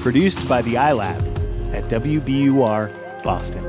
[0.00, 1.20] Produced by the iLab
[1.74, 3.62] at WBUR Boston.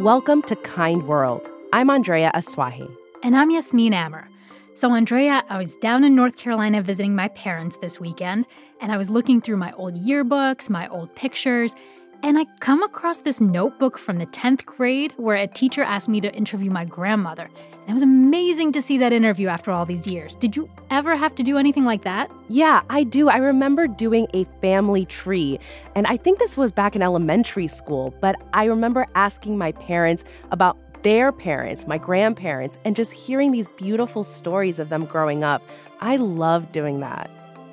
[0.00, 1.50] Welcome to Kind World.
[1.72, 2.88] I'm Andrea Asuaje.
[3.24, 4.28] And I'm Yasmin Amer.
[4.74, 8.46] So, Andrea, I was down in North Carolina visiting my parents this weekend,
[8.80, 11.74] and I was looking through my old yearbooks, my old pictures,
[12.22, 16.20] and I come across this notebook from the 10th grade where a teacher asked me
[16.20, 17.50] to interview my grandmother.
[17.72, 20.36] And it was amazing to see that interview after all these years.
[20.36, 22.30] Did you ever have to do anything like that?
[22.48, 23.28] Yeah, I do.
[23.28, 25.58] I remember doing a family tree,
[25.96, 30.24] and I think this was back in elementary school, but I remember asking my parents
[30.52, 35.60] about their parents, my grandparents, and just hearing these beautiful stories of them growing up.
[36.00, 37.28] I love doing that.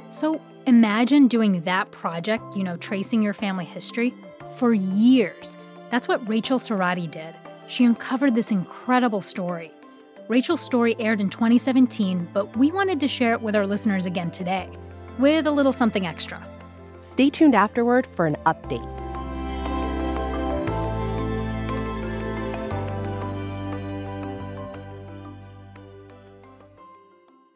[0.09, 4.15] So imagine doing that project, you know, tracing your family history,
[4.55, 5.57] for years.
[5.89, 7.35] That's what Rachael Cerrotti did.
[7.67, 9.71] She uncovered this incredible story.
[10.27, 14.31] Rachael's story aired in 2017, but we wanted to share it with our listeners again
[14.31, 14.69] today,
[15.17, 16.45] with a little something extra.
[16.99, 18.85] Stay tuned afterward for an update.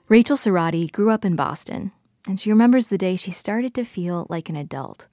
[0.09, 1.91] Rachael Cerrotti grew up in Boston,
[2.27, 5.07] and she remembers the day she started to feel like an adult.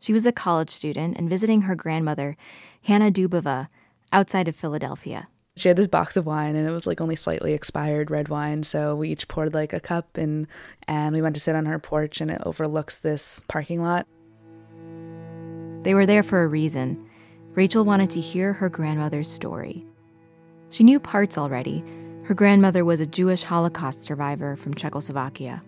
[0.00, 2.36] She was a college student and visiting her grandmother,
[2.82, 3.68] Hana Dubova,
[4.12, 5.28] outside of Philadelphia.
[5.56, 8.62] She had this box of wine and it was like only slightly expired red wine,
[8.62, 10.46] so we each poured like a cup and
[10.86, 14.06] and we went to sit on her porch and it overlooks this parking lot.
[15.82, 17.04] They were there for a reason.
[17.54, 19.84] Rachael wanted to hear her grandmother's story.
[20.70, 21.82] She knew parts already,
[22.24, 25.62] her grandmother was a Jewish Holocaust survivor from Czechoslovakia.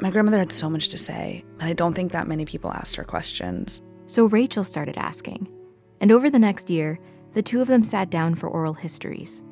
[0.00, 2.96] My grandmother had so much to say, and I don't think that many people asked
[2.96, 3.82] her questions.
[4.06, 5.48] So Rachael started asking.
[6.00, 6.98] And over the next year,
[7.32, 9.42] the two of them sat down for oral histories.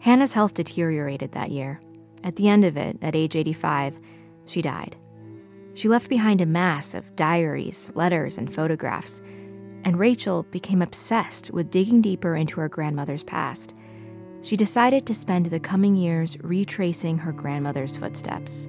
[0.00, 1.80] Hana's health deteriorated that year.
[2.24, 3.98] At the end of it, at age 85,
[4.44, 4.96] she died.
[5.74, 9.22] She left behind a mass of diaries, letters, and photographs,
[9.84, 13.74] and Rachael became obsessed with digging deeper into her grandmother's past
[14.42, 18.68] she decided to spend the coming years retracing her grandmother's footsteps.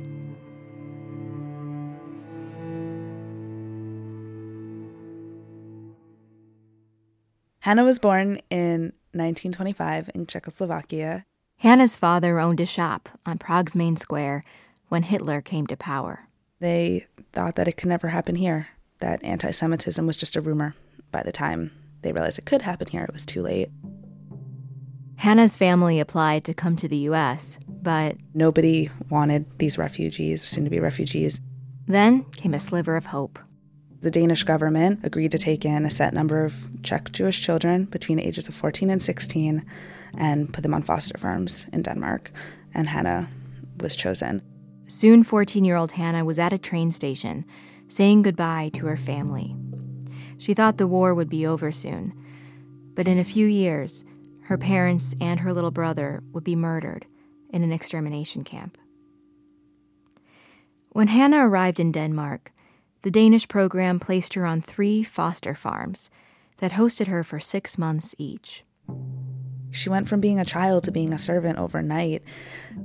[7.62, 11.25] Hana was born in 1925 in Czechoslovakia.
[11.58, 14.46] Hana's father owned a shop on Prague's main square
[14.88, 16.28] when Hitler came to power.
[16.59, 20.74] They thought that it could never happen here, that anti Semitism was just a rumor.
[21.12, 21.72] By the time
[22.02, 23.70] they realized it could happen here, it was too late.
[25.18, 30.70] Hana's family applied to come to the U.S., but nobody wanted these refugees, soon to
[30.70, 31.41] be refugees.
[31.88, 33.38] Then came a sliver of hope.
[34.01, 38.17] The Danish government agreed to take in a set number of Czech Jewish children between
[38.17, 39.65] the ages of 14 and 16
[40.17, 42.31] and put them on foster farms in Denmark,
[42.73, 43.29] and Hana
[43.81, 44.41] was chosen.
[44.87, 47.43] Soon, 14 year old Hana was at a train station
[47.89, 49.55] saying goodbye to her family.
[50.37, 52.13] She thought the war would be over soon,
[52.95, 54.05] but in a few years,
[54.43, 57.05] her parents and her little brother would be murdered
[57.49, 58.77] in an extermination camp.
[60.91, 62.53] When Hana arrived in Denmark,
[63.01, 66.09] the Danish program placed her on three foster farms
[66.57, 68.65] that hosted her for six months each.
[69.71, 72.23] She went from being a child to being a servant overnight.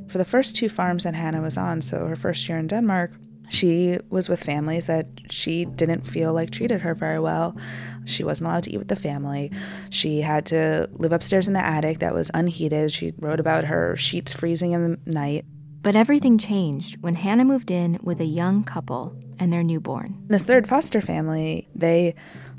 [0.09, 3.13] For the first two farms that Hana was on, so her first year in Denmark,
[3.49, 7.57] she was with families that she didn't feel like treated her very well.
[8.05, 9.51] She wasn't allowed to eat with the family.
[9.91, 12.93] She had to live upstairs in the attic that was unheated.
[12.93, 15.45] She wrote about her sheets freezing in the night.
[15.83, 20.23] But everything changed when Hana moved in with a young couple and their newborn.
[20.29, 22.15] This third foster family, they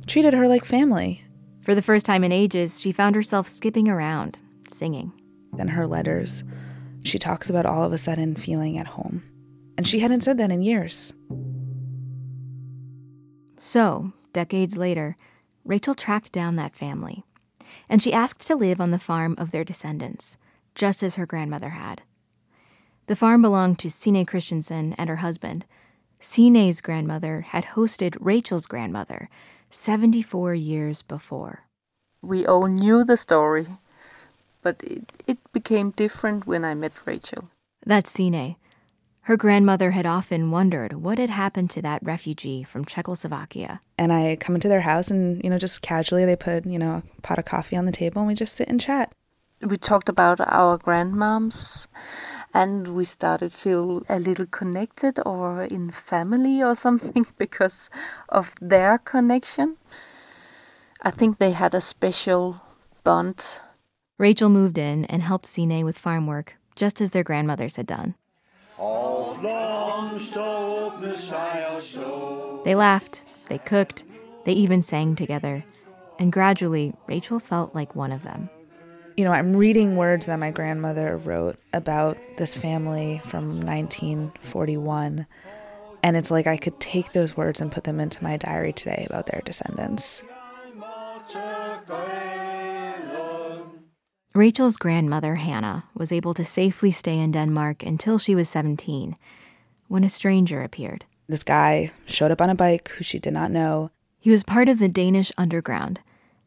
[0.07, 1.23] treated her like family.
[1.61, 5.11] For the first time in ages, she found herself skipping around, singing.
[5.57, 6.43] In her letters,
[7.03, 9.23] she talks about all of a sudden feeling at home
[9.77, 11.13] and she hadn't said that in years.
[13.59, 15.17] So, decades later,
[15.63, 17.23] Rachael tracked down that family,
[17.89, 20.37] and she asked to live on the farm of their descendants,
[20.75, 22.03] just as her grandmother had.
[23.07, 25.65] The farm belonged to Sine Christensen and her husband.
[26.19, 29.29] Sine's grandmother had hosted Rachael's grandmother
[29.69, 31.63] 74 years before.
[32.21, 33.67] We all knew the story,
[34.61, 37.49] but it, it became different when I met Rachael.
[37.85, 38.55] That's Sine,
[39.25, 43.81] her grandmother had often wondered what had happened to that refugee from Czechoslovakia.
[43.97, 47.01] And I come into their house and, you know, just casually they put, you know,
[47.17, 49.11] a pot of coffee on the table and we just sit and chat.
[49.61, 51.87] We talked about our grandmoms
[52.55, 57.89] and we started feel a little connected or in family or something because
[58.29, 59.75] of their connection.
[61.01, 62.61] I think they had a special
[63.03, 63.45] bond.
[64.17, 68.15] Rachael moved in and helped Sine with farm work, just as their grandmothers had done.
[72.63, 74.05] They laughed, they cooked,
[74.45, 75.65] they even sang together.
[76.19, 78.49] And gradually, Rachael felt like one of them.
[79.17, 85.25] You know, I'm reading words that my grandmother wrote about this family from 1941.
[86.03, 89.07] And it's like I could take those words and put them into my diary today
[89.09, 90.21] about their descendants.
[94.33, 99.15] Rachael's grandmother, Hana, was able to safely stay in Denmark until she was 17
[99.87, 101.05] when a stranger appeared.
[101.29, 103.91] This guy showed up on a bike who she did not know.
[104.19, 106.01] He was part of the Danish underground.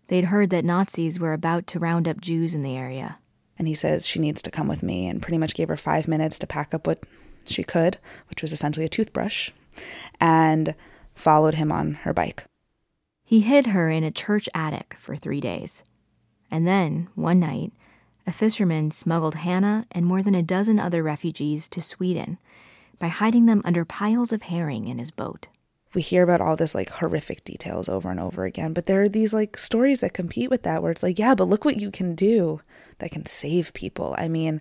[0.08, 3.19] They'd heard that Nazis were about to round up Jews in the area.
[3.58, 6.08] And he says she needs to come with me and pretty much gave her five
[6.08, 7.05] minutes to pack up what
[7.44, 9.50] she could, which was essentially a toothbrush,
[10.20, 10.75] and
[11.14, 12.44] followed him on her bike.
[13.25, 15.84] He hid her in a church attic for three days.
[16.50, 17.72] And then, one night,
[18.26, 22.38] a fisherman smuggled Hana and more than a dozen other refugees to Sweden
[22.99, 25.49] by hiding them under piles of herring in his boat.
[25.99, 29.09] We hear about all this like horrific details over and over again, but there are
[29.09, 31.91] these like stories that compete with that where it's like, yeah, but look what you
[31.91, 32.61] can do
[32.99, 34.15] that can save people.
[34.17, 34.61] I mean,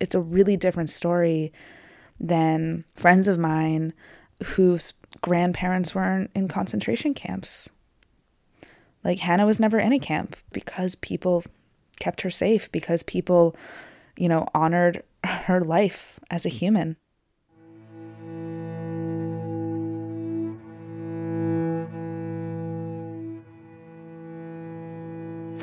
[0.00, 1.52] it's a really different story
[2.18, 3.92] than friends of mine
[4.42, 7.68] whose grandparents weren't in concentration camps.
[9.04, 11.44] Like Hana was never in a camp because people
[12.00, 13.54] kept her safe, because people,
[14.16, 16.96] you know, honored her life as a human.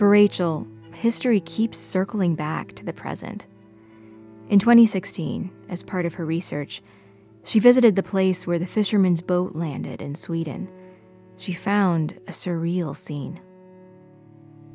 [0.04, 3.48] For Rachael, history keeps circling back to the present.
[4.50, 6.82] In 2016, as part of her research,
[7.46, 10.70] she visited the place where the fisherman's boat landed in Sweden.
[11.38, 13.40] She found a surreal scene.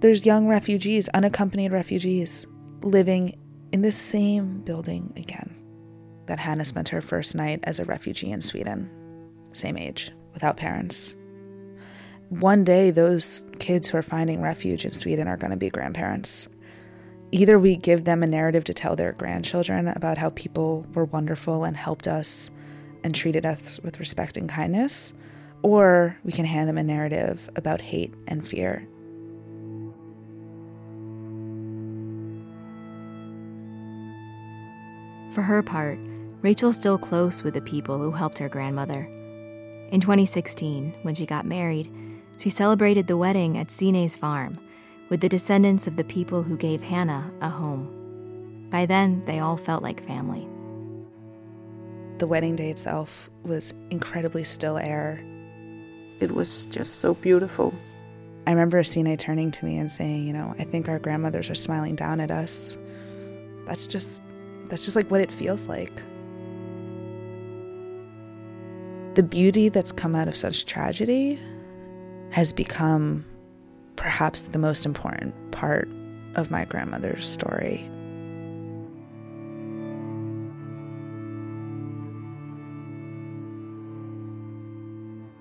[0.00, 2.46] There's young refugees, unaccompanied refugees,
[2.80, 3.38] living
[3.70, 5.54] in the same building again
[6.24, 8.88] that Hana spent her first night as a refugee in Sweden.
[9.52, 11.17] Same age, without parents.
[12.30, 16.50] One day, those kids who are finding refuge in Sweden are going to be grandparents.
[17.32, 21.64] Either we give them a narrative to tell their grandchildren about how people were wonderful
[21.64, 22.50] and helped us
[23.02, 25.14] and treated us with respect and kindness,
[25.62, 28.86] or we can hand them a narrative about hate and fear.
[35.32, 35.98] For her part,
[36.42, 39.04] Rachael's still close with the people who helped her grandmother.
[39.92, 41.90] In 2016, when she got married,
[42.38, 44.58] she celebrated the wedding at Sine's farm
[45.08, 48.68] with the descendants of the people who gave Hana a home.
[48.70, 50.48] By then, they all felt like family.
[52.18, 55.22] The wedding day itself was incredibly still air.
[56.20, 57.74] It was just so beautiful.
[58.46, 61.54] I remember Sine turning to me and saying, "You know, I think our grandmothers are
[61.54, 62.78] smiling down at us."
[63.66, 64.22] That's just
[64.68, 66.02] that's just like what it feels like.
[69.14, 71.38] The beauty that's come out of such tragedy
[72.30, 73.24] has become
[73.96, 75.88] perhaps the most important part
[76.34, 77.90] of my grandmother's story.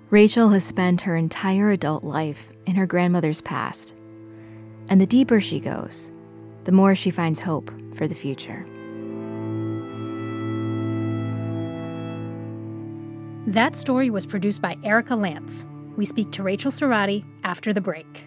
[0.10, 3.94] Rachael has spent her entire adult life in her grandmother's past.
[4.88, 6.13] And the deeper she goes,
[6.63, 8.66] the more she finds hope for the future.
[13.47, 15.66] That story was produced by Erica Lance.
[15.97, 18.27] We speak to Rachael Cerrotti after the break.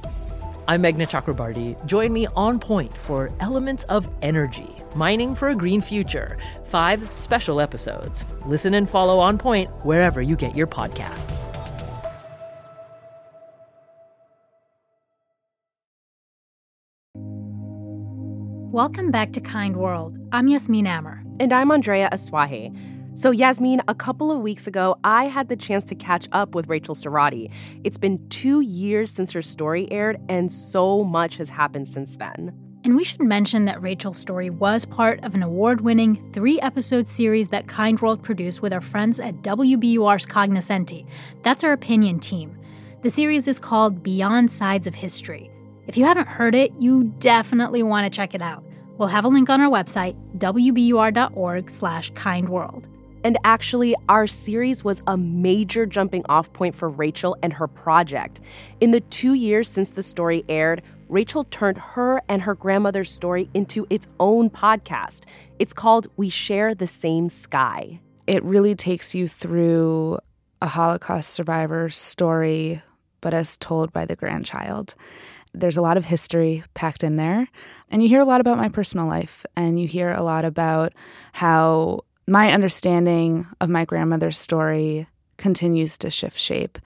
[0.67, 1.83] I'm Meghna Chakrabarti.
[1.85, 6.37] Join me on point for Elements of Energy Mining for a Green Future.
[6.65, 8.25] Five special episodes.
[8.45, 11.45] Listen and follow On Point wherever you get your podcasts.
[18.73, 20.17] Welcome back to Kind World.
[20.31, 21.23] I'm Yasmin Amer.
[21.39, 22.73] And I'm Andrea Asuaje.
[23.13, 26.69] So, Yasmin, a couple of weeks ago, I had the chance to catch up with
[26.69, 27.51] Rachael Cerrotti.
[27.83, 32.53] It's been two years since her story aired, and so much has happened since then.
[32.85, 37.05] And we should mention that Rachael's story was part of an award winning three episode
[37.05, 41.05] series that Kind World produced with our friends at WBUR's Cognoscenti.
[41.43, 42.57] That's our opinion team.
[43.01, 45.51] The series is called Beyond Sides of History.
[45.85, 48.63] If you haven't heard it, you definitely want to check it out.
[48.97, 52.85] We'll have a link on our website, wbur.org slash kindworld.
[53.23, 58.41] And actually, our series was a major jumping off point for Rachael and her project.
[58.79, 63.49] In the two years since the story aired, Rachael turned her and her grandmother's story
[63.53, 65.21] into its own podcast.
[65.59, 67.99] It's called We Share the Same Sky.
[68.25, 70.17] It really takes you through
[70.61, 72.81] a Holocaust survivor's story,
[73.19, 74.95] but as told by the grandchild.
[75.53, 77.49] There's a lot of history packed in there,
[77.89, 80.93] and you hear a lot about my personal life, and you hear a lot about
[81.33, 86.79] how my understanding of my grandmother's story continues to shift shape.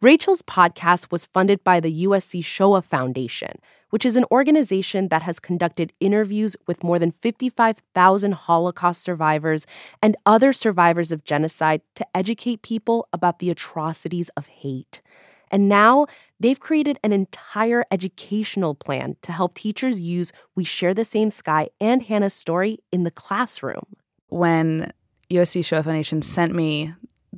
[0.00, 3.58] Rachael's podcast was funded by the USC Shoah Foundation,
[3.90, 9.66] which is an organization that has conducted interviews with more than 55,000 Holocaust survivors
[10.00, 15.02] and other survivors of genocide to educate people about the atrocities of hate.
[15.50, 16.06] And now
[16.38, 21.70] they've created an entire educational plan to help teachers use We Share the Same Sky
[21.80, 23.96] and Hana's story in the classroom.
[24.28, 24.92] When
[25.30, 26.94] USC Shoah Foundation sent me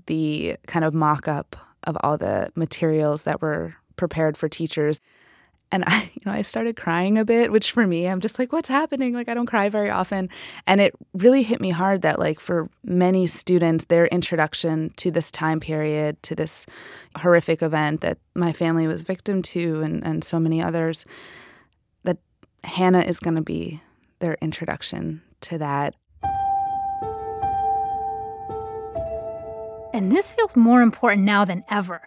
[0.06, 5.00] the kind of mock up of all the materials that were prepared for teachers.
[5.73, 8.52] And I, you know, I started crying a bit, which for me, I'm just like,
[8.52, 9.14] what's happening?
[9.14, 10.28] Like, I don't cry very often.
[10.66, 15.30] And it really hit me hard that, like, for many students, their introduction to this
[15.30, 16.66] time period, to this
[17.18, 21.04] horrific event that my family was victim to, and, and so many others,
[22.04, 22.18] that
[22.64, 23.80] Hana is going to be
[24.18, 25.94] their introduction to that.
[30.00, 32.00] And this feels more important now than ever.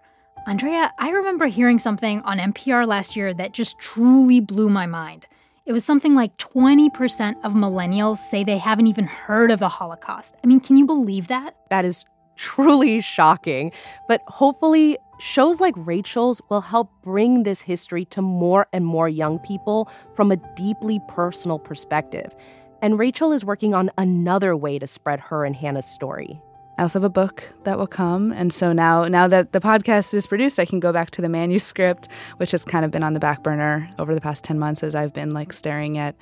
[0.47, 5.27] Andrea, I remember hearing something on NPR last year that just truly blew my mind.
[5.67, 10.33] It was something like 20% of millennials say they haven't even heard of the Holocaust.
[10.43, 11.55] I mean, can you believe that?
[11.69, 12.03] That is
[12.35, 13.71] truly shocking.
[14.07, 19.38] But hopefully, shows like Rachael's will help bring this history to more and more young
[19.38, 22.35] people from a deeply personal perspective.
[22.81, 26.41] And Rachael is working on another way to spread her and Hana's story.
[26.77, 30.13] I also have a book that will come, and so now now that the podcast
[30.13, 33.13] is produced, I can go back to the manuscript, which has kind of been on
[33.13, 36.15] the back burner over the past ten months as I've been like staring at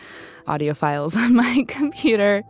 [0.48, 2.42] audio files on my computer.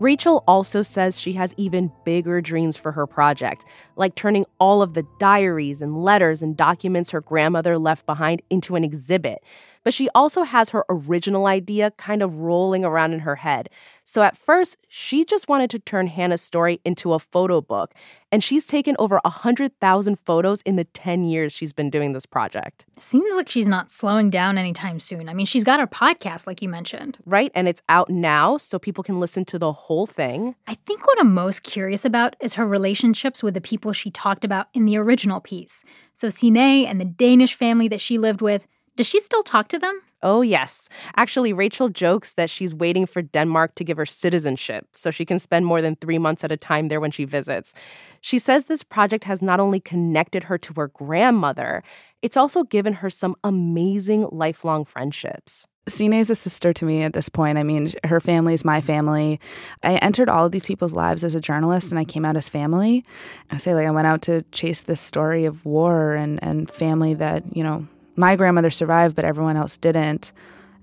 [0.00, 3.64] Rachael also says she has even bigger dreams for her project,
[3.96, 8.76] like turning all of the diaries and letters and documents her grandmother left behind into
[8.76, 9.42] an exhibit.
[9.84, 13.68] But she also has her original idea kind of rolling around in her head.
[14.08, 17.92] So at first, she just wanted to turn Hana's story into a photo book,
[18.32, 22.86] and she's taken over 100,000 photos in the 10 years she's been doing this project.
[22.98, 25.28] Seems like she's not slowing down anytime soon.
[25.28, 27.18] I mean, she's got her podcast, like you mentioned.
[27.26, 30.54] Right, and it's out now, so people can listen to the whole thing.
[30.66, 34.42] I think what I'm most curious about is her relationships with the people she talked
[34.42, 35.84] about in the original piece.
[36.14, 38.66] So, Sine and the Danish family that she lived with.
[38.98, 40.02] Does she still talk to them?
[40.24, 40.88] Oh, yes.
[41.16, 45.38] Actually, Rachael jokes that she's waiting for Denmark to give her citizenship so she can
[45.38, 47.74] spend more than three months at a time there when she visits.
[48.22, 51.84] She says this project has not only connected her to her grandmother,
[52.22, 55.68] it's also given her some amazing lifelong friendships.
[55.86, 57.56] Sine is a sister to me at this point.
[57.56, 59.38] I mean, her family is my family.
[59.84, 62.48] I entered all of these people's lives as a journalist and I came out as
[62.48, 63.04] family.
[63.52, 67.14] I say, like, I went out to chase this story of war and, and family
[67.14, 67.86] that, you know,
[68.18, 70.32] my grandmother survived, but everyone else didn't.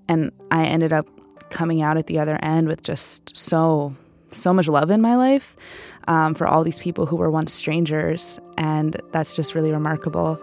[0.07, 1.07] And I ended up
[1.49, 3.95] coming out at the other end with just so,
[4.29, 5.55] so much love in my life
[6.07, 8.39] um, for all these people who were once strangers.
[8.57, 10.39] And that's just really remarkable.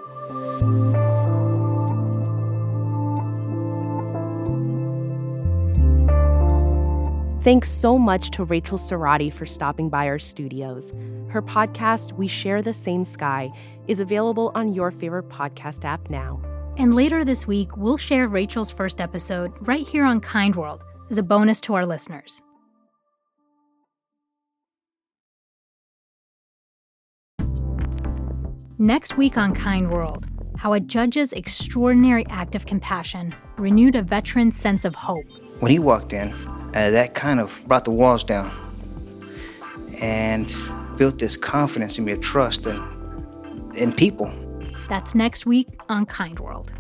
[7.43, 10.93] Thanks so much to Rachael Cerrotti for stopping by our studios.
[11.29, 13.51] Her podcast, We Share the Same Sky,
[13.89, 16.41] is available on your favorite podcast app now.
[16.79, 21.19] And later this week, we'll share Rachael's first episode right here on Kind World as
[21.19, 22.41] a bonus to our listeners.
[28.79, 30.27] Next week on Kind World,
[30.57, 35.27] how a judge's extraordinary act of compassion renewed a veteran's sense of hope.
[35.61, 36.33] When he walked in,
[36.75, 38.51] uh, that kind of brought the walls down
[40.01, 40.53] and
[40.97, 44.33] built this confidence in me, a trust in, in people.
[44.93, 46.71] That's next week on Kind World.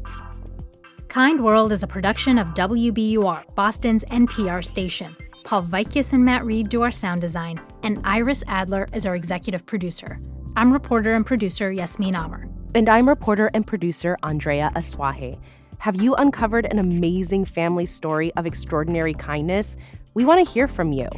[1.09, 5.17] Kind World is a production of WBUR, Boston's NPR station.
[5.45, 9.65] Paul Vaitkus and Matt Reed do our sound design, and Iris Adler is our executive
[9.65, 10.21] producer.
[10.57, 12.51] I'm reporter and producer Yasmin Amer.
[12.75, 15.41] And I'm reporter and producer Andrea Asuaje.
[15.79, 19.79] Have you uncovered an amazing family story of extraordinary kindness?
[20.13, 21.09] We want to hear from you.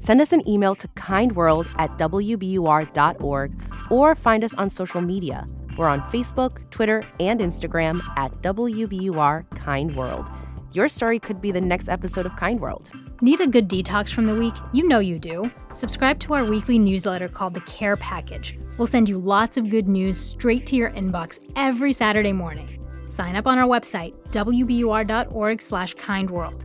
[0.00, 3.52] Send us an email to kindworld at wbur.org
[3.88, 5.48] or find us on social media.
[5.76, 10.28] We're on Facebook, Twitter, and Instagram at WBUR Kind World.
[10.72, 12.90] Your story could be the next episode of Kind World.
[13.20, 14.54] Need a good detox from the week?
[14.72, 15.50] You know you do.
[15.74, 18.58] Subscribe to our weekly newsletter called The Care Package.
[18.78, 22.80] We'll send you lots of good news straight to your inbox every Saturday morning.
[23.06, 26.64] Sign up on our website, wbur.org slash kindworld.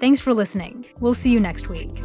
[0.00, 0.86] Thanks for listening.
[1.00, 1.98] We'll see you next week.